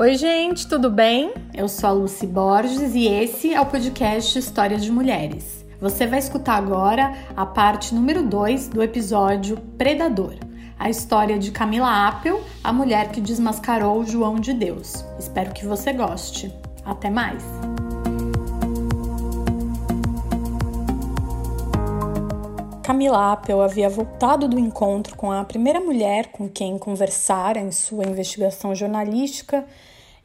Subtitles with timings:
[0.00, 1.30] Oi, gente, tudo bem?
[1.52, 5.62] Eu sou a Lucy Borges e esse é o podcast Histórias de Mulheres.
[5.78, 10.36] Você vai escutar agora a parte número 2 do episódio Predador,
[10.78, 15.04] a história de Camila Apple, a mulher que desmascarou João de Deus.
[15.18, 16.50] Espero que você goste.
[16.82, 17.44] Até mais!
[22.90, 28.02] Camila Apple havia voltado do encontro com a primeira mulher com quem conversara em sua
[28.02, 29.64] investigação jornalística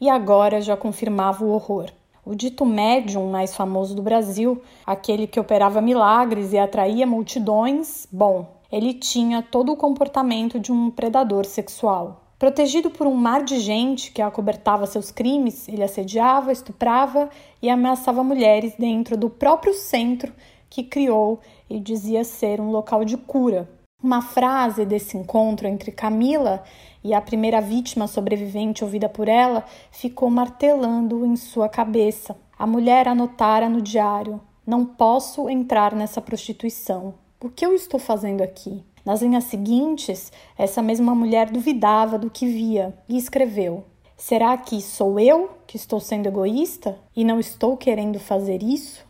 [0.01, 1.91] e agora já confirmava o horror.
[2.25, 8.47] O dito médium mais famoso do Brasil, aquele que operava milagres e atraía multidões, bom,
[8.71, 12.23] ele tinha todo o comportamento de um predador sexual.
[12.39, 17.29] Protegido por um mar de gente que acobertava seus crimes, ele assediava, estuprava
[17.61, 20.33] e ameaçava mulheres dentro do próprio centro
[20.67, 23.69] que criou e dizia ser um local de cura.
[24.03, 26.63] Uma frase desse encontro entre Camila
[27.03, 32.35] e a primeira vítima sobrevivente ouvida por ela ficou martelando em sua cabeça.
[32.57, 37.15] A mulher anotara no diário: Não posso entrar nessa prostituição.
[37.41, 38.83] O que eu estou fazendo aqui?
[39.05, 43.83] Nas linhas seguintes, essa mesma mulher duvidava do que via e escreveu:
[44.17, 49.05] Será que sou eu que estou sendo egoísta e não estou querendo fazer isso?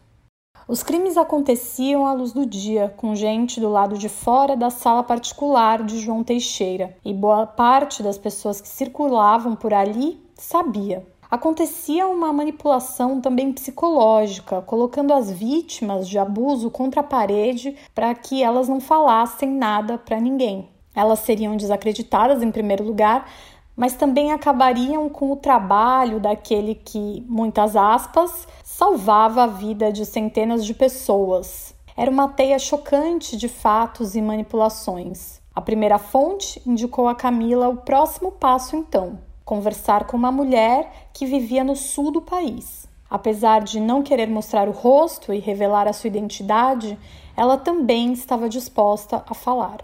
[0.67, 5.03] Os crimes aconteciam à luz do dia, com gente do lado de fora da sala
[5.03, 11.05] particular de João Teixeira, e boa parte das pessoas que circulavam por ali sabia.
[11.29, 18.41] Acontecia uma manipulação também psicológica, colocando as vítimas de abuso contra a parede para que
[18.41, 20.67] elas não falassem nada para ninguém.
[20.95, 23.29] Elas seriam desacreditadas em primeiro lugar,
[23.75, 30.65] mas também acabariam com o trabalho daquele que, muitas aspas, salvava a vida de centenas
[30.65, 31.73] de pessoas.
[31.95, 35.39] Era uma teia chocante de fatos e manipulações.
[35.55, 41.25] A primeira fonte indicou a Camila o próximo passo, então: conversar com uma mulher que
[41.25, 42.85] vivia no sul do país.
[43.09, 46.99] Apesar de não querer mostrar o rosto e revelar a sua identidade,
[47.37, 49.77] ela também estava disposta a falar.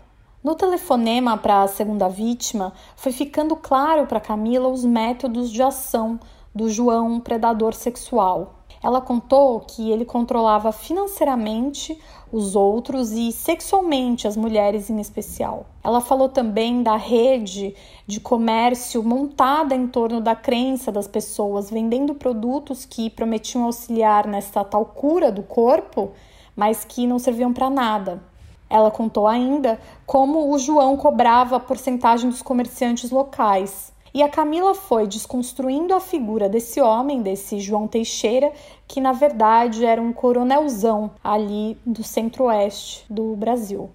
[0.44, 6.20] No telefonema para a segunda vítima, foi ficando claro para Camila os métodos de ação
[6.54, 8.61] do João predador sexual.
[8.84, 12.00] Ela contou que ele controlava financeiramente
[12.32, 15.68] os outros e sexualmente as mulheres em especial.
[15.84, 17.76] Ela falou também da rede
[18.08, 24.64] de comércio montada em torno da crença das pessoas, vendendo produtos que prometiam auxiliar nesta
[24.64, 26.12] tal cura do corpo,
[26.56, 28.24] mas que não serviam para nada.
[28.70, 33.91] Ela contou ainda como o João cobrava a porcentagem dos comerciantes locais.
[34.14, 38.52] E a Camila foi desconstruindo a figura desse homem, desse João Teixeira,
[38.86, 43.90] que na verdade era um coronelzão ali do centro-oeste do Brasil.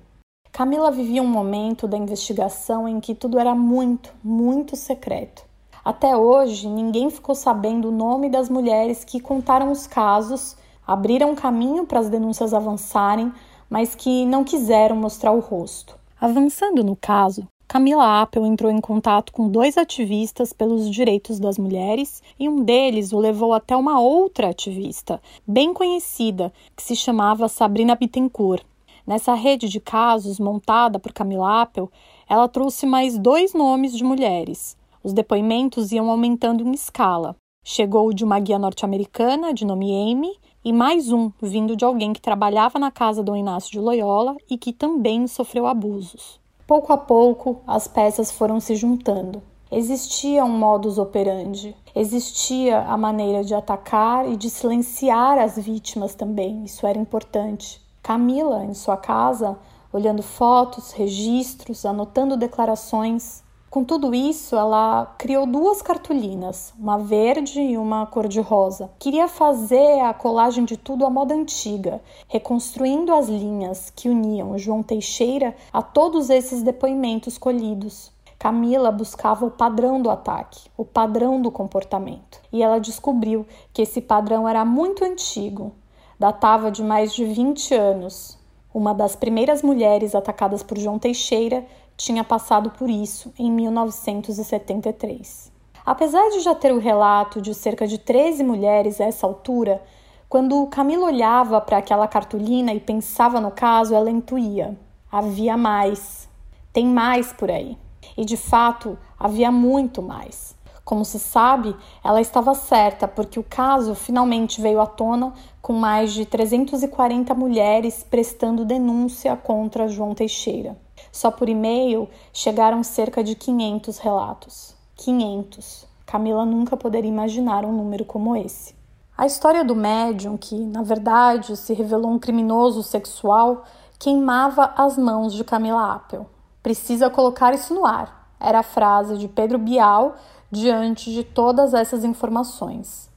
[0.50, 5.44] Camila vivia um momento da investigação em que tudo era muito, muito secreto.
[5.84, 10.56] Até hoje, ninguém ficou sabendo o nome das mulheres que contaram os casos,
[10.87, 13.31] abriram caminho para as denúncias avançarem,
[13.69, 15.94] mas que não quiseram mostrar o rosto.
[16.19, 22.22] Avançando no caso, Camila Apple entrou em contato com dois ativistas pelos direitos das mulheres
[22.41, 27.94] e um deles o levou até uma outra ativista, bem conhecida, que se chamava Sabrina
[27.94, 28.65] Bittencourt.
[29.06, 31.88] Nessa rede de casos montada por Camila Apple,
[32.26, 34.75] ela trouxe mais dois nomes de mulheres.
[35.04, 37.36] Os depoimentos iam aumentando em escala.
[37.62, 40.32] Chegou de uma guia norte-americana de nome Amy
[40.65, 44.56] e mais um vindo de alguém que trabalhava na casa do Inácio de Loyola e
[44.56, 46.41] que também sofreu abusos.
[46.66, 49.41] Pouco a pouco, as peças foram se juntando.
[49.71, 56.65] Existia um modus operandi, existia a maneira de atacar e de silenciar as vítimas também,
[56.65, 57.81] isso era importante.
[58.03, 59.56] Camila, em sua casa,
[59.93, 67.77] olhando fotos, registros, anotando declarações, com tudo isso, ela criou duas cartolinas, uma verde e
[67.77, 68.91] uma cor-de-rosa.
[68.99, 74.82] Queria fazer a colagem de tudo à moda antiga, reconstruindo as linhas que uniam João
[74.82, 78.13] Teixeira a todos esses depoimentos colhidos.
[78.39, 82.41] Camila buscava o padrão do ataque, o padrão do comportamento.
[82.53, 85.72] E ela descobriu que esse padrão era muito antigo,
[86.19, 88.39] datava de mais de 20 anos.
[88.72, 91.66] Uma das primeiras mulheres atacadas por João Teixeira
[91.97, 95.51] tinha passado por isso em 1973.
[95.84, 99.83] Apesar de já ter o relato de cerca de 13 mulheres a essa altura,
[100.28, 104.77] quando Camila olhava para aquela cartolina e pensava no caso, ela intuía:
[105.10, 106.28] havia mais,
[106.72, 107.78] tem mais por aí.
[108.16, 110.54] E de fato, havia muito mais.
[110.84, 116.13] Como se sabe, ela estava certa, porque o caso finalmente veio à tona com mais
[116.13, 120.77] de 340 mulheres prestando denúncia contra João Teixeira.
[121.16, 124.74] Só por e-mail chegaram cerca de 500 relatos.
[124.97, 125.86] 500.
[126.04, 128.74] Camila nunca poderia imaginar um número como esse.
[129.16, 133.65] A história do médium, que na verdade se revelou um criminoso sexual,
[133.98, 136.27] queimava as mãos de Camila Appel.
[136.63, 140.16] Precisa colocar isso no ar, era a frase de Pedro Bial
[140.53, 143.09] diante de todas essas informações.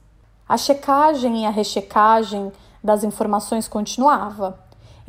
[0.48, 2.50] A checagem e a rechecagem
[2.82, 4.58] das informações continuava,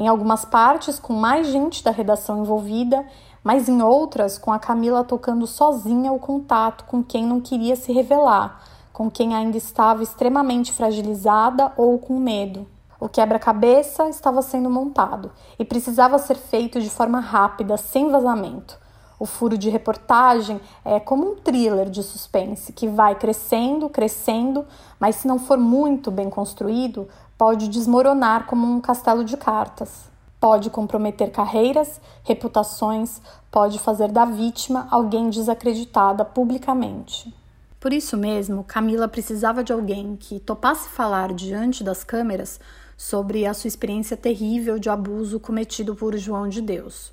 [0.02, 3.06] em algumas partes com mais gente da redação envolvida
[3.44, 7.92] mas em outras, com a Camila tocando sozinha o contato com quem não queria se
[7.92, 8.62] revelar,
[8.94, 12.68] com quem ainda estava extremamente fragilizada ou com medo.
[13.00, 18.80] O quebra-cabeça estava sendo montado e precisava ser feito de forma rápida, sem vazamento.
[19.20, 24.66] O furo de reportagem é como um thriller de suspense que vai crescendo, crescendo,
[25.00, 27.08] mas se não for muito bem construído,
[27.42, 33.20] pode desmoronar como um castelo de cartas pode comprometer carreiras, reputações,
[33.52, 37.34] pode fazer da vítima alguém desacreditada publicamente.
[37.80, 42.60] Por isso mesmo, Camila precisava de alguém que topasse falar diante das câmeras
[42.96, 47.12] sobre a sua experiência terrível de abuso cometido por João de Deus.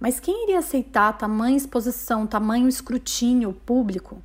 [0.00, 4.22] Mas quem iria aceitar tamanha exposição, tamanho escrutínio público?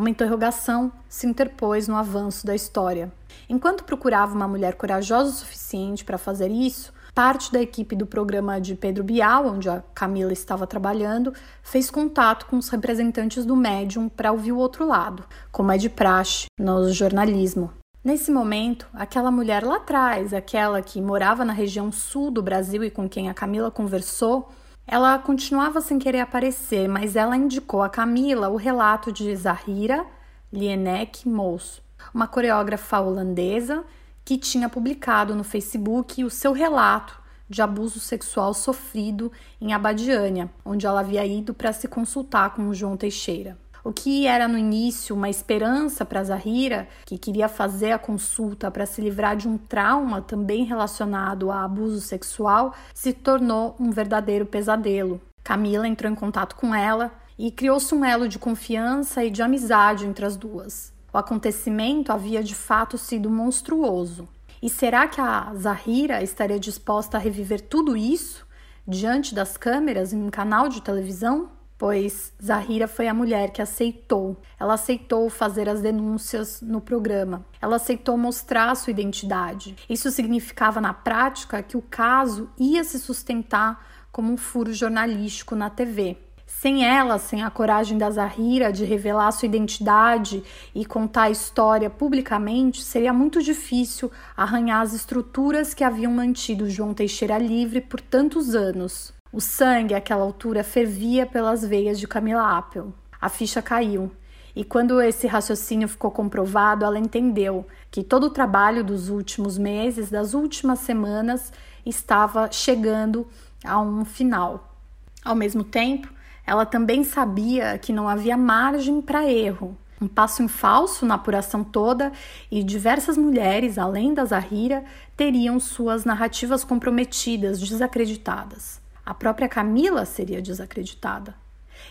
[0.00, 3.12] Uma interrogação se interpôs no avanço da história.
[3.50, 8.60] Enquanto procurava uma mulher corajosa o suficiente para fazer isso, Parte da equipe do programa
[8.60, 14.08] de Pedro Bial, onde a Camila estava trabalhando, fez contato com os representantes do médium
[14.08, 17.72] para ouvir o outro lado, como é de praxe no jornalismo.
[18.02, 22.90] Nesse momento, aquela mulher lá atrás, aquela que morava na região sul do Brasil e
[22.90, 24.48] com quem a Camila conversou,
[24.86, 30.04] ela continuava sem querer aparecer, mas ela indicou a Camila o relato de Zahira
[30.52, 31.80] Lienek Mous,
[32.12, 33.84] uma coreógrafa holandesa
[34.24, 40.86] que tinha publicado no Facebook o seu relato de abuso sexual sofrido em Abadiânia, onde
[40.86, 43.58] ela havia ido para se consultar com João Teixeira.
[43.82, 48.84] O que era no início uma esperança para Zahira, que queria fazer a consulta para
[48.84, 55.20] se livrar de um trauma também relacionado a abuso sexual, se tornou um verdadeiro pesadelo.
[55.42, 60.06] Camila entrou em contato com ela e criou-se um elo de confiança e de amizade
[60.06, 60.92] entre as duas.
[61.12, 64.28] O acontecimento havia de fato sido monstruoso.
[64.62, 68.46] E será que a Zahira estaria disposta a reviver tudo isso
[68.86, 71.48] diante das câmeras em um canal de televisão?
[71.80, 74.36] Pois Zahira foi a mulher que aceitou.
[74.58, 77.46] Ela aceitou fazer as denúncias no programa.
[77.58, 79.74] Ela aceitou mostrar sua identidade.
[79.88, 83.82] Isso significava na prática que o caso ia se sustentar
[84.12, 86.18] como um furo jornalístico na TV.
[86.46, 90.44] Sem ela, sem a coragem da Zahira de revelar sua identidade
[90.74, 96.92] e contar a história publicamente, seria muito difícil arranhar as estruturas que haviam mantido João
[96.92, 99.18] Teixeira livre por tantos anos.
[99.32, 102.92] O sangue, àquela altura, fervia pelas veias de Camila Appel.
[103.20, 104.10] A ficha caiu.
[104.56, 110.10] E quando esse raciocínio ficou comprovado, ela entendeu que todo o trabalho dos últimos meses,
[110.10, 111.52] das últimas semanas,
[111.86, 113.24] estava chegando
[113.64, 114.76] a um final.
[115.24, 116.12] Ao mesmo tempo,
[116.44, 119.78] ela também sabia que não havia margem para erro.
[120.00, 122.10] Um passo em falso na apuração toda
[122.50, 124.82] e diversas mulheres, além da Zahira,
[125.16, 128.79] teriam suas narrativas comprometidas, desacreditadas.
[129.04, 131.34] A própria Camila seria desacreditada.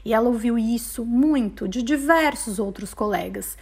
[0.05, 3.57] E ela ouviu isso muito de diversos outros colegas,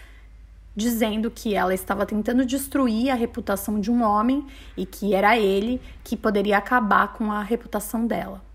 [0.76, 5.82] dizendo que ela estava tentando destruir a reputação de um homem e que era ele
[6.04, 8.46] que poderia acabar com a reputação dela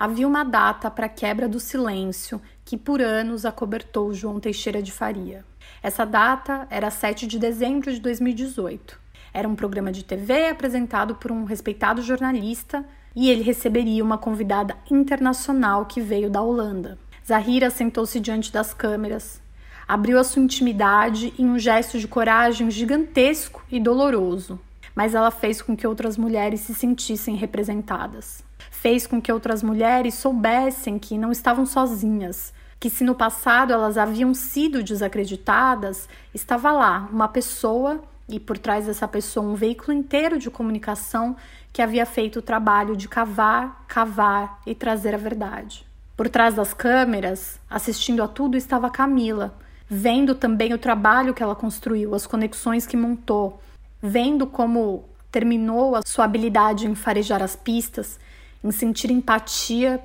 [0.00, 4.90] havia uma data para a quebra do silêncio que por anos acobertou João Teixeira de
[4.90, 5.44] Faria.
[5.82, 8.98] Essa data era 7 de dezembro de 2018.
[9.34, 12.82] Era um programa de TV apresentado por um respeitado jornalista
[13.14, 16.98] e ele receberia uma convidada internacional que veio da Holanda.
[17.26, 19.40] Zahira sentou-se diante das câmeras,
[19.86, 24.58] abriu a sua intimidade em um gesto de coragem gigantesco e doloroso,
[24.94, 28.44] mas ela fez com que outras mulheres se sentissem representadas
[28.80, 33.98] fez com que outras mulheres soubessem que não estavam sozinhas, que se no passado elas
[33.98, 40.38] haviam sido desacreditadas, estava lá uma pessoa e por trás dessa pessoa um veículo inteiro
[40.38, 41.36] de comunicação
[41.72, 45.86] que havia feito o trabalho de cavar, cavar e trazer a verdade.
[46.16, 49.54] Por trás das câmeras, assistindo a tudo, estava Camila,
[49.88, 53.60] vendo também o trabalho que ela construiu, as conexões que montou,
[54.02, 58.18] vendo como terminou a sua habilidade em farejar as pistas
[58.62, 60.00] em sentir empatia,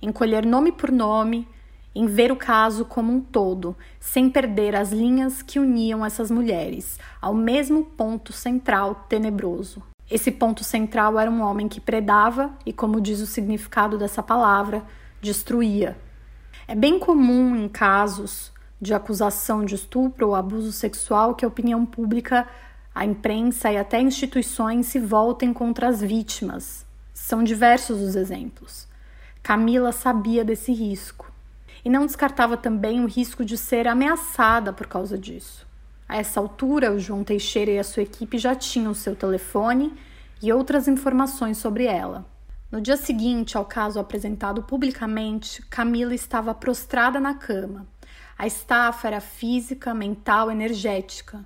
[0.00, 1.46] em colher nome por nome,
[1.94, 6.98] em ver o caso como um todo, sem perder as linhas que uniam essas mulheres
[7.20, 9.82] ao mesmo ponto central tenebroso.
[10.12, 14.84] Esse ponto central era um homem que predava e, como diz o significado dessa palavra,
[15.22, 15.96] destruía.
[16.68, 21.86] É bem comum em casos de acusação de estupro ou abuso sexual que a opinião
[21.86, 22.46] pública,
[22.94, 26.84] a imprensa e até instituições se voltem contra as vítimas.
[27.14, 28.86] São diversos os exemplos.
[29.42, 31.32] Camila sabia desse risco
[31.82, 35.66] e não descartava também o risco de ser ameaçada por causa disso.
[36.12, 39.94] A essa altura, o João Teixeira e a sua equipe já tinham seu telefone
[40.42, 42.26] e outras informações sobre ela.
[42.70, 47.86] No dia seguinte ao caso apresentado publicamente, Camila estava prostrada na cama.
[48.36, 51.42] A estafa era física, mental, energética.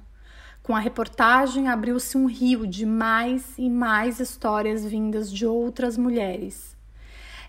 [0.65, 6.76] Com a reportagem, abriu-se um rio de mais e mais histórias vindas de outras mulheres.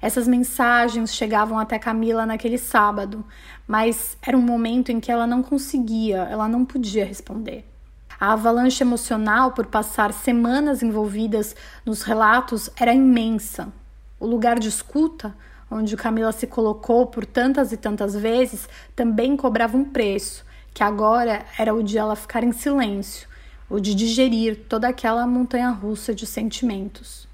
[0.02, 3.26] Essas mensagens chegavam até Camila naquele sábado,
[3.68, 7.66] mas era um momento em que ela não conseguia, ela não podia responder.
[8.20, 13.72] A avalanche emocional por passar semanas envolvidas nos relatos era imensa.
[14.20, 15.36] O lugar de escuta,
[15.70, 21.46] onde Camila se colocou por tantas e tantas vezes, também cobrava um preço, que agora
[21.60, 23.28] era o de ela ficar em silêncio,
[23.70, 27.27] o de digerir toda aquela montanha russa de sentimentos.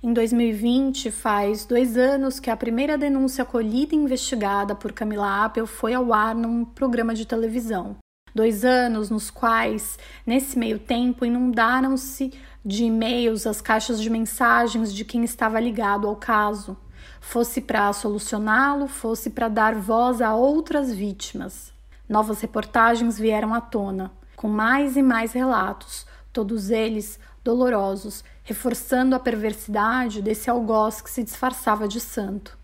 [0.00, 5.66] Em 2020, faz dois anos que a primeira denúncia colhida e investigada por Camila Apple
[5.66, 7.96] foi ao ar num programa de televisão.
[8.32, 12.32] Dois anos nos quais, nesse meio tempo, inundaram-se
[12.64, 16.76] de e-mails as caixas de mensagens de quem estava ligado ao caso,
[17.20, 21.72] fosse para solucioná-lo, fosse para dar voz a outras vítimas.
[22.08, 26.06] Novas reportagens vieram à tona, com mais e mais relatos,
[26.38, 32.56] todos eles dolorosos, reforçando a perversidade desse algoz que se disfarçava de santo.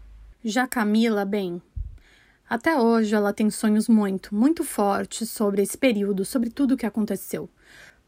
[0.45, 1.61] Já Camila, bem,
[2.49, 6.87] até hoje ela tem sonhos muito, muito fortes sobre esse período, sobre tudo o que
[6.87, 7.51] aconteceu.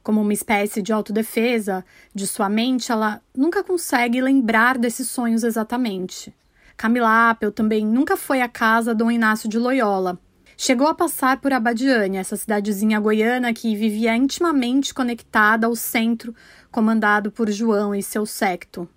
[0.05, 6.33] Como uma espécie de autodefesa de sua mente, ela nunca consegue lembrar desses sonhos exatamente.
[6.77, 10.17] Camila Apple também nunca foi à casa Dom Inácio de Loyola.
[10.59, 16.35] Chegou a passar por Abadiânia, essa cidadezinha goiana que vivia intimamente conectada ao centro
[16.73, 18.89] comandado por João e seu secto.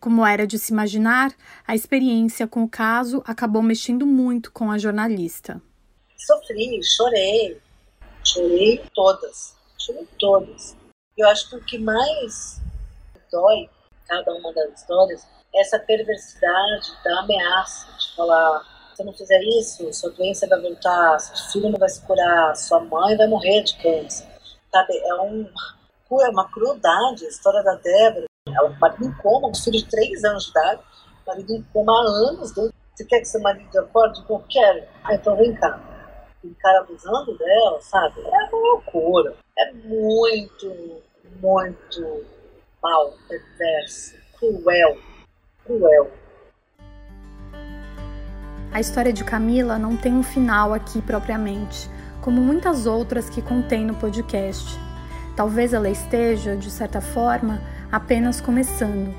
[0.00, 1.32] Como era de se imaginar,
[1.64, 5.62] a experiência com o caso acabou mexendo muito com a jornalista.
[6.16, 7.60] Sofri, chorei,
[8.24, 10.76] chorei todas, chorei todas.
[11.16, 12.60] Eu acho que o que mais
[13.30, 13.70] dói
[14.08, 19.92] cada uma das histórias é essa perversidade da ameaça de falar se não fizer isso,
[19.92, 23.76] sua doença vai voltar, seu filho não vai se curar, sua mãe vai morrer de
[23.76, 24.26] câncer.
[24.72, 25.46] Sabe, é, um,
[26.22, 27.26] é uma crueldade.
[27.26, 30.80] A história da Débora, ela, marido em coma, um filho de 3 anos de idade,
[31.26, 32.56] marido em coma há anos.
[32.56, 32.70] Né?
[32.94, 34.24] Você quer que seu marido acorde?
[34.26, 34.84] Eu quero.
[35.04, 35.78] Ah, então vem cá.
[36.42, 38.20] O cara abusando dela, sabe?
[38.22, 39.34] É uma loucura.
[39.58, 41.02] É muito,
[41.42, 42.24] muito
[42.82, 44.96] mal, perverso, cruel.
[45.64, 46.10] Cruel.
[48.76, 51.90] A história de Camila não tem um final aqui propriamente,
[52.20, 54.78] como muitas outras que contém no podcast.
[55.34, 57.58] Talvez ela esteja, de certa forma,
[57.90, 59.14] apenas começando.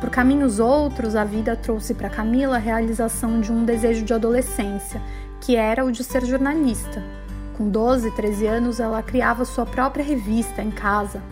[0.00, 5.00] Por caminhos outros, a vida trouxe para Camila a realização de um desejo de adolescência,
[5.40, 7.00] que era o de ser jornalista.
[7.56, 11.22] Com 12, 13 anos, ela criava sua própria revista em casa.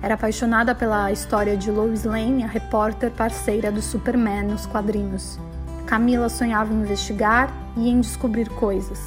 [0.00, 5.38] Era apaixonada pela história de Lois Lane, a repórter parceira do Superman nos quadrinhos.
[5.90, 9.00] Camila sonhava em investigar e em descobrir coisas.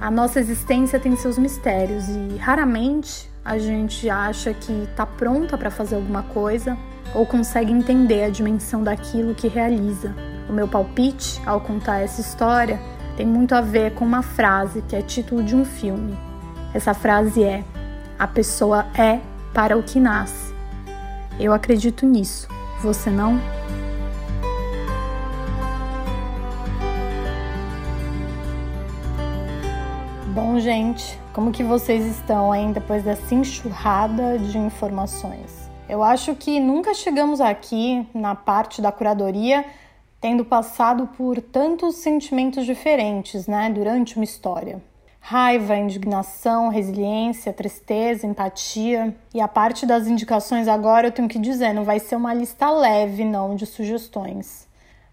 [0.00, 5.72] A nossa existência tem seus mistérios e raramente a gente acha que está pronta para
[5.72, 6.78] fazer alguma coisa
[7.16, 10.14] ou consegue entender a dimensão daquilo que realiza.
[10.48, 12.78] O meu palpite, ao contar essa história,
[13.16, 16.16] tem muito a ver com uma frase que é título de um filme.
[16.72, 17.64] Essa frase é:
[18.16, 19.18] A pessoa é
[19.52, 20.54] para o que nasce.
[21.40, 22.46] Eu acredito nisso.
[22.82, 23.40] Você não?
[30.54, 35.68] Bom, gente, como que vocês estão aí depois dessa enxurrada de informações?
[35.88, 39.64] Eu acho que nunca chegamos aqui na parte da curadoria
[40.20, 44.80] tendo passado por tantos sentimentos diferentes, né, durante uma história.
[45.18, 49.12] Raiva, indignação, resiliência, tristeza, empatia.
[49.34, 52.70] E a parte das indicações agora eu tenho que dizer, não vai ser uma lista
[52.70, 54.68] leve não de sugestões.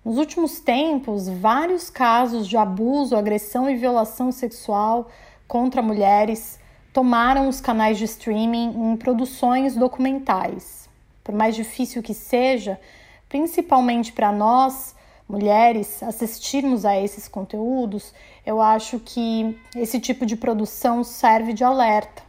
[0.06, 5.08] Nos últimos tempos, vários casos de abuso, agressão e violação sexual
[5.52, 6.58] contra mulheres
[6.94, 10.88] tomaram os canais de streaming em produções documentais.
[11.22, 12.80] Por mais difícil que seja,
[13.28, 14.96] principalmente para nós,
[15.28, 18.14] mulheres, assistirmos a esses conteúdos,
[18.46, 22.24] eu acho que esse tipo de produção serve de alerta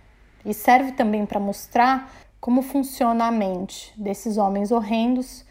[0.44, 5.44] e serve também para mostrar como funciona a mente desses homens horrendos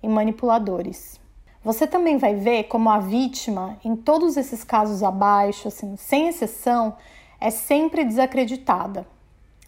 [0.00, 1.18] e manipuladores.
[1.64, 6.94] Você também vai ver como a vítima, em todos esses casos abaixo, assim, sem exceção,
[7.40, 9.06] é sempre desacreditada.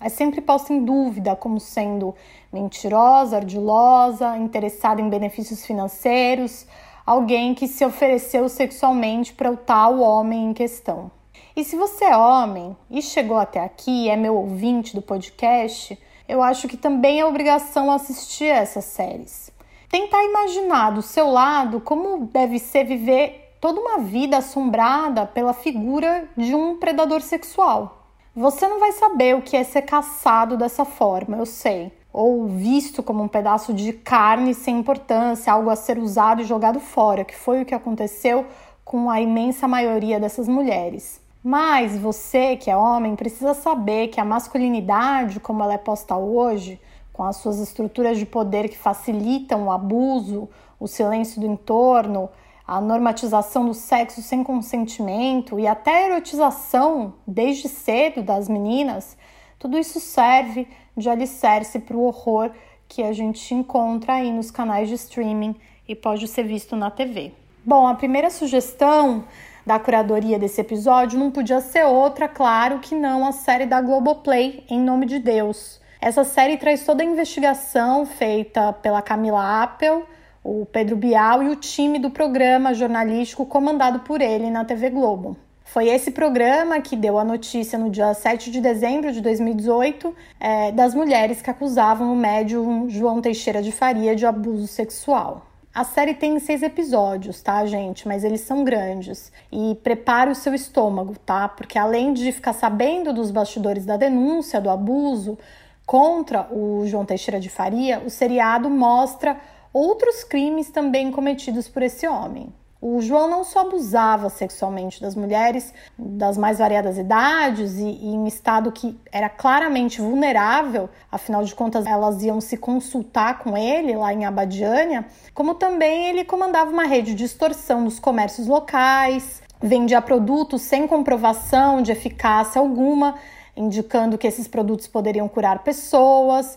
[0.00, 2.14] É sempre posta em dúvida como sendo
[2.52, 6.66] mentirosa, ardilosa, interessada em benefícios financeiros,
[7.04, 11.10] alguém que se ofereceu sexualmente para o tal homem em questão.
[11.56, 15.98] E se você é homem e chegou até aqui é meu ouvinte do podcast,
[16.28, 19.50] eu acho que também é obrigação assistir essas séries.
[19.90, 26.28] Tentar imaginar do seu lado como deve ser viver toda uma vida assombrada pela figura
[26.36, 28.06] de um predador sexual.
[28.34, 33.02] Você não vai saber o que é ser caçado dessa forma, eu sei, ou visto
[33.02, 37.34] como um pedaço de carne sem importância, algo a ser usado e jogado fora, que
[37.34, 38.46] foi o que aconteceu
[38.84, 41.20] com a imensa maioria dessas mulheres.
[41.42, 46.80] Mas você, que é homem, precisa saber que a masculinidade, como ela é posta hoje,
[47.12, 50.48] com as suas estruturas de poder que facilitam o abuso,
[50.78, 52.30] o silêncio do entorno,
[52.68, 59.16] a normatização do sexo sem consentimento e até a erotização desde cedo das meninas,
[59.58, 62.50] tudo isso serve de alicerce para o horror
[62.86, 65.56] que a gente encontra aí nos canais de streaming
[65.88, 67.32] e pode ser visto na TV.
[67.64, 69.24] Bom, a primeira sugestão
[69.64, 74.64] da curadoria desse episódio não podia ser outra, claro, que não a série da Globoplay,
[74.68, 75.80] Em Nome de Deus.
[76.02, 80.06] Essa série traz toda a investigação feita pela Camila Appel,
[80.48, 85.36] o Pedro Bial e o time do programa jornalístico comandado por ele na TV Globo.
[85.62, 90.72] Foi esse programa que deu a notícia no dia 7 de dezembro de 2018 é,
[90.72, 95.44] das mulheres que acusavam o médium João Teixeira de Faria de abuso sexual.
[95.74, 98.08] A série tem seis episódios, tá, gente?
[98.08, 99.30] Mas eles são grandes.
[99.52, 101.46] E prepare o seu estômago, tá?
[101.46, 105.38] Porque além de ficar sabendo dos bastidores da denúncia do abuso
[105.84, 109.36] contra o João Teixeira de Faria, o seriado mostra
[109.72, 112.52] outros crimes também cometidos por esse homem.
[112.80, 118.24] O João não só abusava sexualmente das mulheres das mais variadas idades e, e, em
[118.28, 124.14] estado que era claramente vulnerável, afinal de contas elas iam se consultar com ele lá
[124.14, 125.04] em Abadiânia,
[125.34, 131.82] como também ele comandava uma rede de extorsão nos comércios locais, vendia produtos sem comprovação
[131.82, 133.16] de eficácia alguma,
[133.56, 136.56] indicando que esses produtos poderiam curar pessoas,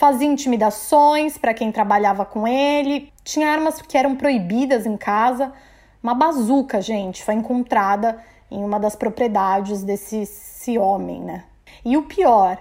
[0.00, 5.52] fazia intimidações para quem trabalhava com ele, tinha armas que eram proibidas em casa.
[6.02, 8.18] Uma bazuca, gente, foi encontrada
[8.50, 11.44] em uma das propriedades desse homem, né?
[11.84, 12.56] E o pior,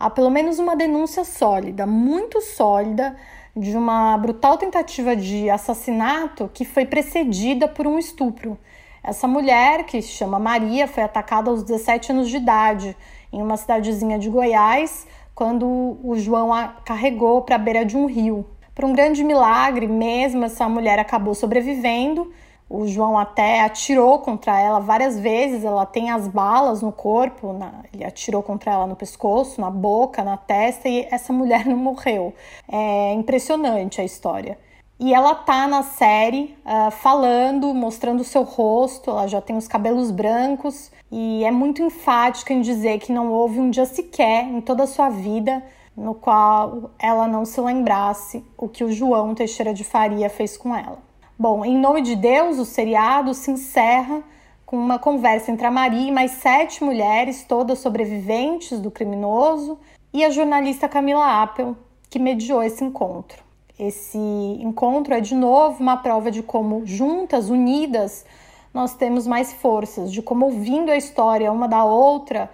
[0.00, 3.16] há pelo menos uma denúncia sólida, muito sólida,
[3.56, 8.58] de uma brutal tentativa de assassinato que foi precedida por um estupro.
[9.00, 12.96] Essa mulher, que se chama Maria, foi atacada aos 17 anos de idade
[13.32, 15.06] em uma cidadezinha de Goiás
[15.40, 18.44] quando o João a carregou para a beira de um rio.
[18.74, 22.30] Por um grande milagre, mesmo essa mulher acabou sobrevivendo.
[22.68, 27.72] O João até atirou contra ela várias vezes, ela tem as balas no corpo, na,
[27.90, 32.34] ele atirou contra ela no pescoço, na boca, na testa e essa mulher não morreu.
[32.70, 34.58] É impressionante a história.
[35.02, 39.66] E ela tá na série uh, falando, mostrando o seu rosto, ela já tem os
[39.66, 44.60] cabelos brancos e é muito enfática em dizer que não houve um dia sequer em
[44.60, 45.64] toda a sua vida
[45.96, 50.76] no qual ela não se lembrasse o que o João Teixeira de Faria fez com
[50.76, 50.98] ela.
[51.38, 54.22] Bom, em nome de Deus, o seriado se encerra
[54.66, 59.78] com uma conversa entre a Maria e mais sete mulheres, todas sobreviventes do criminoso,
[60.12, 61.74] e a jornalista Camila Appel,
[62.10, 63.49] que mediou esse encontro.
[63.80, 68.26] Esse encontro é de novo uma prova de como juntas, unidas,
[68.74, 72.50] nós temos mais forças, de como ouvindo a história uma da outra,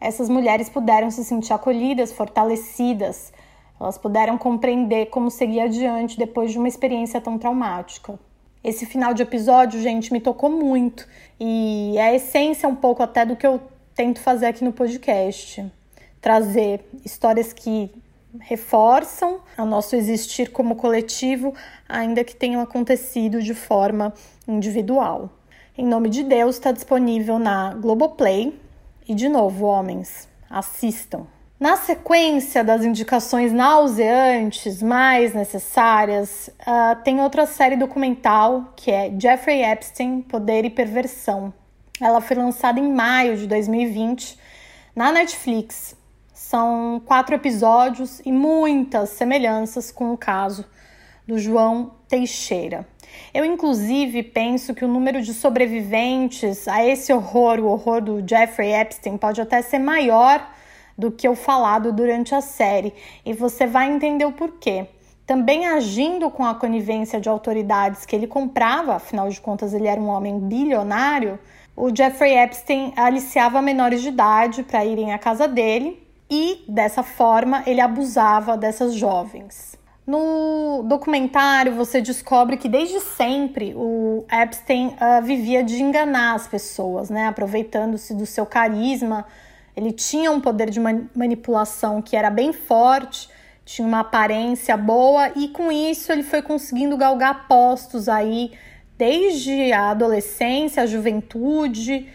[0.00, 3.32] essas mulheres puderam se sentir acolhidas, fortalecidas,
[3.80, 8.16] elas puderam compreender como seguir adiante depois de uma experiência tão traumática.
[8.62, 11.08] Esse final de episódio, gente, me tocou muito
[11.40, 13.60] e é a essência um pouco até do que eu
[13.96, 15.64] tento fazer aqui no podcast.
[16.20, 17.90] Trazer histórias que
[18.40, 21.54] reforçam o nosso existir como coletivo,
[21.88, 24.12] ainda que tenham acontecido de forma
[24.46, 25.30] individual.
[25.76, 28.58] Em nome de Deus está disponível na Globoplay
[29.08, 31.26] e de novo, homens, assistam.
[31.58, 39.64] Na sequência das indicações nauseantes mais necessárias, uh, tem outra série documental que é Jeffrey
[39.64, 41.52] Epstein, Poder e Perversão.
[42.00, 44.38] Ela foi lançada em maio de 2020
[44.94, 45.97] na Netflix
[46.48, 50.64] são quatro episódios e muitas semelhanças com o caso
[51.26, 52.88] do João Teixeira.
[53.34, 58.72] Eu, inclusive, penso que o número de sobreviventes a esse horror, o horror do Jeffrey
[58.72, 60.50] Epstein, pode até ser maior
[60.96, 62.94] do que o falado durante a série.
[63.26, 64.86] E você vai entender o porquê.
[65.26, 70.00] também agindo com a conivência de autoridades que ele comprava, afinal de contas ele era
[70.00, 71.38] um homem bilionário,
[71.76, 77.62] o Jeffrey Epstein aliciava menores de idade para irem à casa dele e dessa forma
[77.66, 79.78] ele abusava dessas jovens.
[80.06, 87.10] No documentário você descobre que desde sempre o Epstein uh, vivia de enganar as pessoas,
[87.10, 87.26] né?
[87.26, 89.26] aproveitando-se do seu carisma.
[89.76, 93.28] Ele tinha um poder de manipulação que era bem forte,
[93.66, 98.52] tinha uma aparência boa e com isso ele foi conseguindo galgar postos aí
[98.96, 102.08] desde a adolescência, a juventude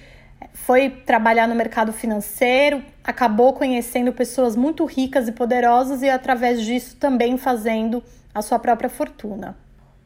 [0.65, 6.95] foi trabalhar no mercado financeiro, acabou conhecendo pessoas muito ricas e poderosas e através disso
[6.95, 8.01] também fazendo
[8.33, 9.57] a sua própria fortuna.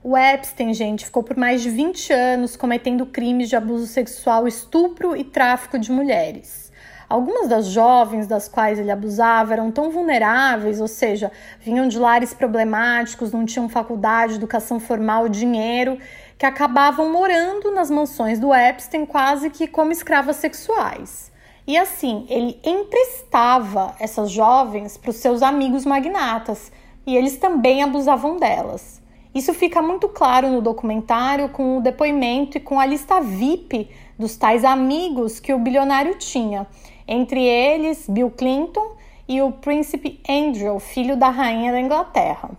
[0.04, 5.16] O Epstein, gente, ficou por mais de 20 anos cometendo crimes de abuso sexual, estupro
[5.16, 6.72] e tráfico de mulheres.
[7.08, 12.34] Algumas das jovens das quais ele abusava eram tão vulneráveis, ou seja, vinham de lares
[12.34, 16.00] problemáticos, não tinham faculdade, educação formal, dinheiro
[16.38, 21.32] que acabavam morando nas mansões do Epstein quase que como escravas sexuais.
[21.66, 26.72] E assim, ele emprestava essas jovens para os seus amigos magnatas
[27.06, 29.02] e eles também abusavam delas.
[29.34, 34.38] Isso fica muito claro no documentário com o depoimento e com a lista VIP dos
[34.38, 36.66] tais amigos que o bilionário tinha,
[37.08, 38.96] entre eles Bill Clinton
[39.28, 42.52] e o príncipe Andrew, filho da rainha da Inglaterra.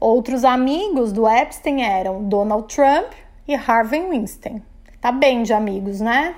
[0.00, 3.12] Outros amigos do Epstein eram Donald Trump,
[3.46, 4.62] e Harvey Weinstein.
[5.00, 6.34] Tá bem de amigos, né?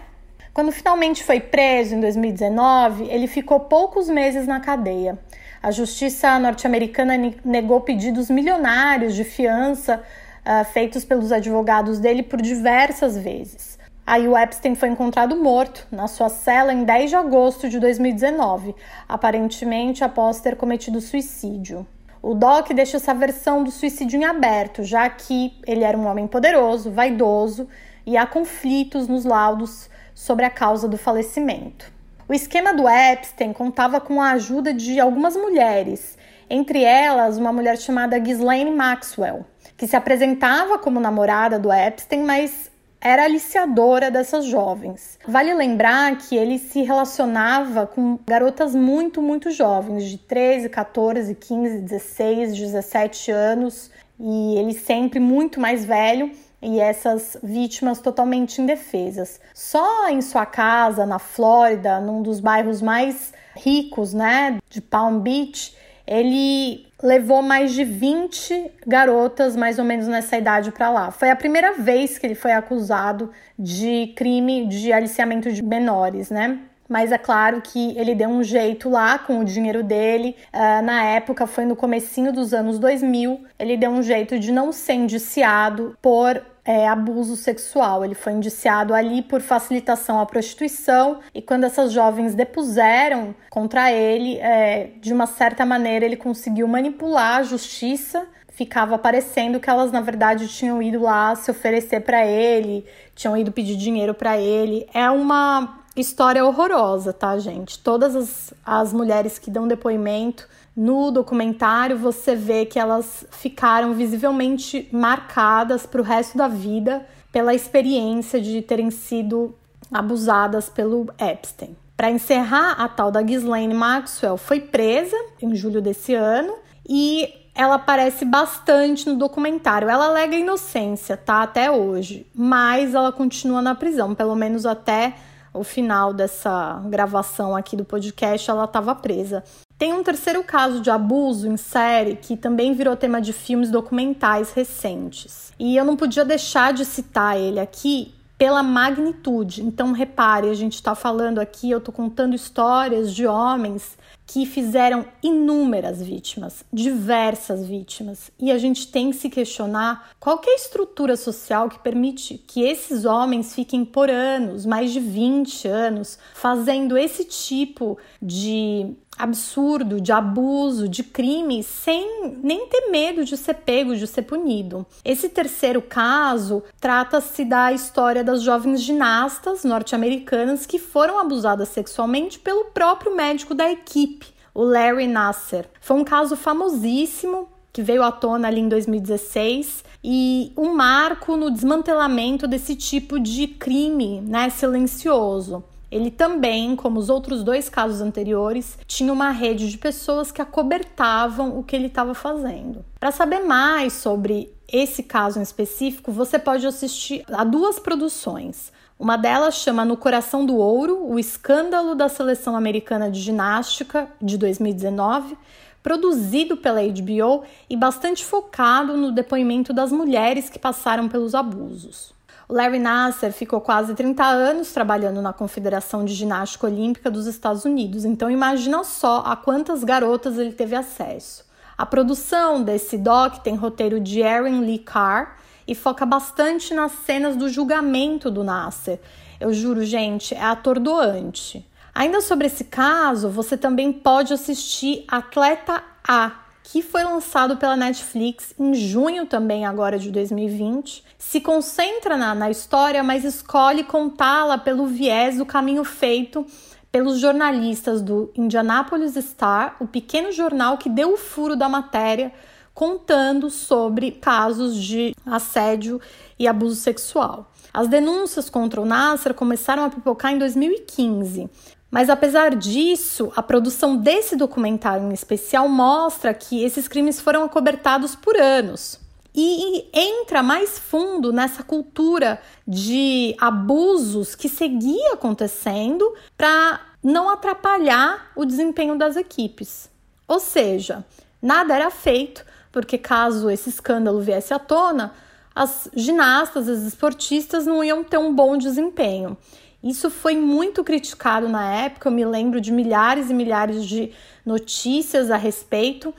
[0.52, 5.18] Quando finalmente foi preso em 2019, ele ficou poucos meses na cadeia.
[5.62, 7.14] A justiça norte-americana
[7.44, 10.02] negou pedidos milionários de fiança
[10.46, 13.78] uh, feitos pelos advogados dele por diversas vezes.
[14.06, 18.74] Aí o Epstein foi encontrado morto na sua cela em 10 de agosto de 2019,
[19.08, 21.86] aparentemente após ter cometido suicídio.
[22.28, 26.26] O Doc deixa essa versão do suicídio em aberto, já que ele era um homem
[26.26, 27.68] poderoso, vaidoso
[28.04, 31.88] e há conflitos nos laudos sobre a causa do falecimento.
[32.28, 36.18] O esquema do Epstein contava com a ajuda de algumas mulheres,
[36.50, 42.72] entre elas uma mulher chamada Ghislaine Maxwell, que se apresentava como namorada do Epstein, mas
[43.06, 45.16] era aliciadora dessas jovens.
[45.28, 51.78] Vale lembrar que ele se relacionava com garotas muito, muito jovens, de 13, 14, 15,
[51.82, 59.40] 16, 17 anos, e ele sempre muito mais velho e essas vítimas totalmente indefesas.
[59.54, 65.76] Só em sua casa na Flórida, num dos bairros mais ricos, né, de Palm Beach,
[66.06, 71.10] ele levou mais de 20 garotas, mais ou menos nessa idade, para lá.
[71.10, 76.58] Foi a primeira vez que ele foi acusado de crime de aliciamento de menores, né?
[76.88, 80.36] Mas é claro que ele deu um jeito lá com o dinheiro dele.
[80.52, 84.72] Uh, na época, foi no comecinho dos anos 2000, ele deu um jeito de não
[84.72, 88.04] ser indiciado por é, abuso sexual.
[88.04, 94.36] Ele foi indiciado ali por facilitação à prostituição e quando essas jovens depuseram contra ele,
[94.38, 98.26] é, de uma certa maneira ele conseguiu manipular a justiça.
[98.48, 103.52] Ficava parecendo que elas na verdade tinham ido lá se oferecer para ele, tinham ido
[103.52, 104.88] pedir dinheiro para ele.
[104.92, 107.78] É uma história horrorosa, tá, gente?
[107.78, 114.88] Todas as, as mulheres que dão depoimento no documentário você vê que elas ficaram visivelmente
[114.92, 119.54] marcadas para o resto da vida pela experiência de terem sido
[119.90, 121.74] abusadas pelo Epstein.
[121.96, 126.54] Para encerrar, a tal da Ghislaine Maxwell foi presa em julho desse ano
[126.86, 129.88] e ela aparece bastante no documentário.
[129.88, 131.42] Ela alega inocência, tá?
[131.42, 135.14] Até hoje, mas ela continua na prisão, pelo menos até
[135.56, 139.42] o final dessa gravação aqui do podcast, ela estava presa.
[139.78, 144.52] Tem um terceiro caso de abuso em série que também virou tema de filmes documentais
[144.52, 145.52] recentes.
[145.58, 149.62] E eu não podia deixar de citar ele aqui pela magnitude.
[149.62, 155.06] Então, repare, a gente está falando aqui, eu estou contando histórias de homens que fizeram
[155.22, 160.56] inúmeras vítimas, diversas vítimas, e a gente tem que se questionar qual que é a
[160.56, 166.98] estrutura social que permite que esses homens fiquem por anos, mais de 20 anos, fazendo
[166.98, 173.96] esse tipo de absurdo, de abuso, de crime, sem nem ter medo de ser pego,
[173.96, 174.86] de ser punido.
[175.04, 182.66] Esse terceiro caso trata-se da história das jovens ginastas norte-americanas que foram abusadas sexualmente pelo
[182.66, 184.15] próprio médico da equipe,
[184.56, 185.66] o Larry Nasser.
[185.82, 191.50] Foi um caso famosíssimo que veio à tona ali em 2016 e um marco no
[191.50, 195.62] desmantelamento desse tipo de crime, né, silencioso.
[195.92, 201.58] Ele também, como os outros dois casos anteriores, tinha uma rede de pessoas que acobertavam
[201.58, 202.82] o que ele estava fazendo.
[202.98, 208.72] Para saber mais sobre esse caso em específico, você pode assistir a duas produções.
[208.98, 214.38] Uma delas chama No Coração do Ouro, o escândalo da seleção americana de ginástica de
[214.38, 215.36] 2019,
[215.82, 222.14] produzido pela HBO e bastante focado no depoimento das mulheres que passaram pelos abusos.
[222.48, 227.66] O Larry Nasser ficou quase 30 anos trabalhando na Confederação de Ginástica Olímpica dos Estados
[227.66, 231.44] Unidos, então imagina só a quantas garotas ele teve acesso.
[231.76, 237.36] A produção desse doc tem roteiro de Aaron Lee Carr e foca bastante nas cenas
[237.36, 239.00] do julgamento do Nasser.
[239.40, 241.66] Eu juro, gente, é atordoante.
[241.94, 248.52] Ainda sobre esse caso, você também pode assistir Atleta A, que foi lançado pela Netflix
[248.58, 254.86] em junho também agora de 2020, se concentra na, na história, mas escolhe contá-la pelo
[254.86, 256.44] viés do caminho feito
[256.90, 262.32] pelos jornalistas do Indianapolis Star, o pequeno jornal que deu o furo da matéria,
[262.76, 265.98] contando sobre casos de assédio
[266.38, 267.50] e abuso sexual.
[267.72, 271.48] As denúncias contra o Nasser começaram a pipocar em 2015,
[271.90, 278.14] mas apesar disso, a produção desse documentário em especial mostra que esses crimes foram acobertados
[278.14, 279.00] por anos.
[279.34, 288.44] E entra mais fundo nessa cultura de abusos que seguia acontecendo para não atrapalhar o
[288.44, 289.88] desempenho das equipes.
[290.28, 291.06] Ou seja,
[291.40, 292.44] nada era feito,
[292.76, 295.14] porque caso esse escândalo viesse à tona,
[295.54, 299.34] as ginastas, as esportistas não iam ter um bom desempenho.
[299.82, 304.12] Isso foi muito criticado na época, eu me lembro de milhares e milhares de
[304.44, 306.12] notícias a respeito,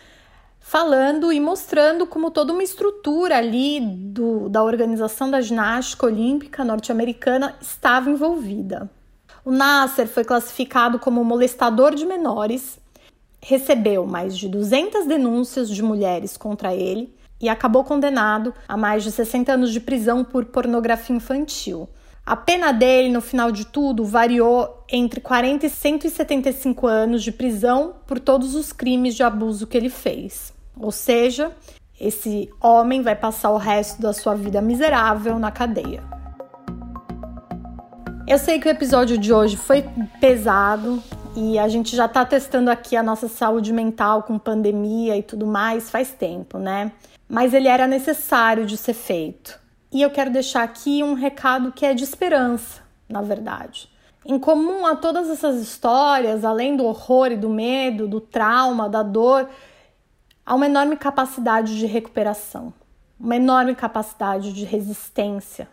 [0.60, 7.56] falando e mostrando como toda uma estrutura ali do, da organização da ginástica olímpica norte-americana
[7.62, 8.90] estava envolvida.
[9.46, 12.80] O Nasser foi classificado como molestador de menores,
[13.48, 19.12] recebeu mais de 200 denúncias de mulheres contra ele e acabou condenado a mais de
[19.12, 21.88] 60 anos de prisão por pornografia infantil.
[22.26, 27.94] A pena dele, no final de tudo, variou entre 40 e 175 anos de prisão
[28.06, 30.52] por todos os crimes de abuso que ele fez.
[30.78, 31.54] Ou seja,
[31.98, 36.04] esse homem vai passar o resto da sua vida miserável na cadeia.
[38.28, 39.86] Eu sei que o episódio de hoje foi
[40.20, 41.02] pesado
[41.40, 45.46] e a gente já tá testando aqui a nossa saúde mental com pandemia e tudo
[45.46, 46.92] mais faz tempo, né?
[47.30, 49.60] Mas ele era necessário de ser feito.
[49.92, 53.88] E eu quero deixar aqui um recado que é de esperança, na verdade.
[54.26, 59.04] Em comum a todas essas histórias, além do horror e do medo, do trauma, da
[59.04, 59.48] dor,
[60.44, 62.74] há uma enorme capacidade de recuperação,
[63.20, 65.68] uma enorme capacidade de resistência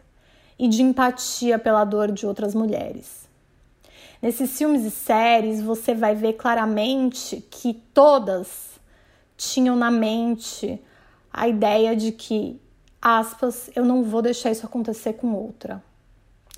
[0.58, 3.23] e de empatia pela dor de outras mulheres.
[4.24, 8.80] Nesses filmes e séries, você vai ver claramente que todas
[9.36, 10.80] tinham na mente
[11.30, 12.58] a ideia de que
[13.02, 15.84] aspas, eu não vou deixar isso acontecer com outra.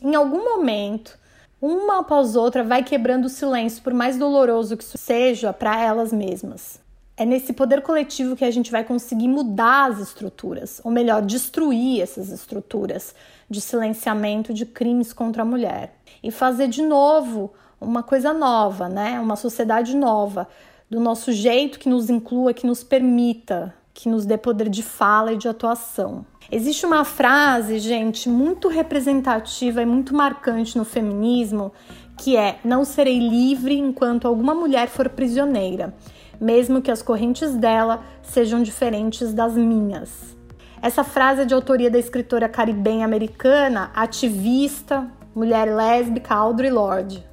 [0.00, 1.18] Em algum momento,
[1.61, 6.12] uma após outra vai quebrando o silêncio, por mais doloroso que isso seja para elas
[6.12, 6.79] mesmas.
[7.18, 12.02] É nesse poder coletivo que a gente vai conseguir mudar as estruturas, ou melhor, destruir
[12.02, 13.14] essas estruturas
[13.48, 19.18] de silenciamento de crimes contra a mulher e fazer de novo uma coisa nova, né?
[19.18, 20.46] Uma sociedade nova,
[20.90, 25.33] do nosso jeito que nos inclua, que nos permita, que nos dê poder de fala
[25.33, 26.24] e de atuação.
[26.52, 31.72] Existe uma frase, gente, muito representativa e muito marcante no feminismo,
[32.18, 35.94] que é: Não serei livre enquanto alguma mulher for prisioneira,
[36.40, 40.37] mesmo que as correntes dela sejam diferentes das minhas.
[40.81, 47.25] Essa frase é de autoria da escritora caribenha americana, ativista, mulher lésbica Audre Lorde.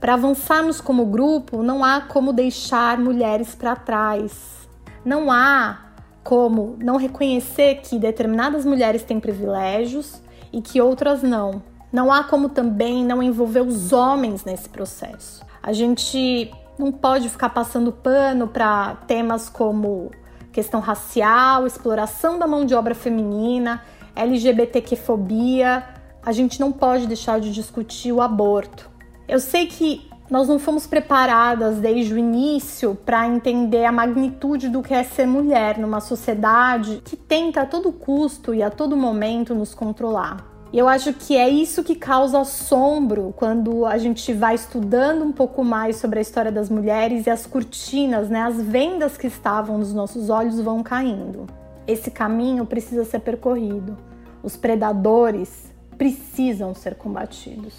[0.00, 4.68] Para avançarmos como grupo, não há como deixar mulheres para trás.
[5.04, 5.78] Não há
[6.24, 10.20] como não reconhecer que determinadas mulheres têm privilégios
[10.52, 11.62] e que outras não.
[11.92, 15.44] Não há como também não envolver os homens nesse processo.
[15.62, 20.10] A gente não pode ficar passando pano para temas como
[20.52, 23.82] questão racial, exploração da mão de obra feminina,
[24.14, 25.84] LGBTQ-fobia.
[26.24, 28.90] A gente não pode deixar de discutir o aborto.
[29.26, 34.82] Eu sei que nós não fomos preparadas desde o início para entender a magnitude do
[34.82, 39.54] que é ser mulher numa sociedade que tenta a todo custo e a todo momento
[39.54, 40.51] nos controlar.
[40.72, 45.30] E eu acho que é isso que causa assombro quando a gente vai estudando um
[45.30, 49.76] pouco mais sobre a história das mulheres e as cortinas, né, as vendas que estavam
[49.76, 51.46] nos nossos olhos vão caindo.
[51.86, 53.98] Esse caminho precisa ser percorrido.
[54.42, 57.74] Os predadores precisam ser combatidos.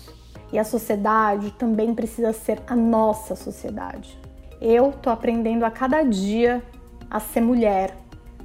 [0.51, 4.15] E a sociedade também precisa ser a nossa sociedade.
[4.61, 6.61] Eu tô aprendendo a cada dia
[7.09, 7.97] a ser mulher,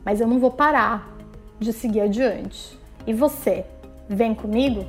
[0.02, 1.14] mas eu não vou parar
[1.60, 2.78] de seguir adiante.
[3.06, 3.66] E você,
[4.08, 4.84] vem comigo?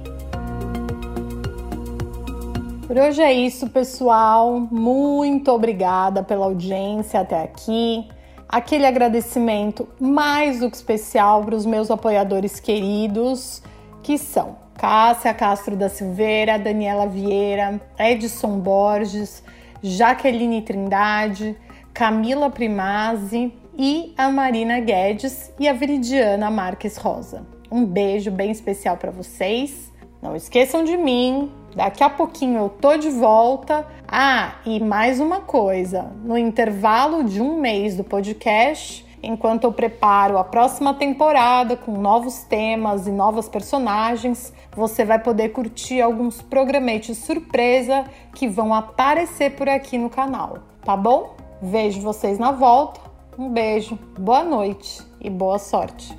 [2.87, 4.59] Por hoje é isso, pessoal.
[4.59, 8.07] Muito obrigada pela audiência até aqui.
[8.47, 13.61] Aquele agradecimento mais do que especial para os meus apoiadores queridos,
[14.01, 19.43] que são Cássia Castro da Silveira, Daniela Vieira, Edson Borges,
[19.83, 21.55] Jaqueline Trindade,
[21.93, 27.58] Camila Primazzi e a Marina Guedes e a Viridiana Marques Rosa.
[27.71, 29.91] Um beijo bem especial para vocês.
[30.21, 31.51] Não esqueçam de mim.
[31.75, 33.85] Daqui a pouquinho eu tô de volta.
[34.07, 40.37] Ah, e mais uma coisa: no intervalo de um mês do podcast, enquanto eu preparo
[40.37, 47.19] a próxima temporada com novos temas e novas personagens, você vai poder curtir alguns programetes
[47.19, 51.35] surpresa que vão aparecer por aqui no canal, tá bom?
[51.61, 52.99] Vejo vocês na volta.
[53.37, 56.17] Um beijo, boa noite e boa sorte.